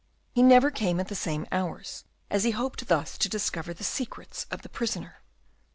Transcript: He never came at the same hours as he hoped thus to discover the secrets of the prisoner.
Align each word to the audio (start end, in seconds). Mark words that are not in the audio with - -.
He 0.33 0.41
never 0.41 0.71
came 0.71 0.99
at 0.99 1.09
the 1.09 1.13
same 1.15 1.45
hours 1.51 2.05
as 2.31 2.43
he 2.43 2.49
hoped 2.49 2.87
thus 2.87 3.19
to 3.19 3.29
discover 3.29 3.71
the 3.71 3.83
secrets 3.83 4.47
of 4.49 4.63
the 4.63 4.67
prisoner. 4.67 5.21